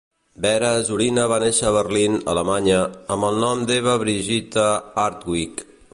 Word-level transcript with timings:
Vera 0.43 0.69
Zorina 0.87 1.25
va 1.31 1.37
néixer 1.43 1.67
a 1.69 1.75
Berlín, 1.75 2.17
Alemanya, 2.33 2.79
amb 3.17 3.27
el 3.29 3.37
nom 3.45 3.63
d'Eva 3.73 3.95
Brigitta 4.05 4.69
Hartwig. 5.05 5.63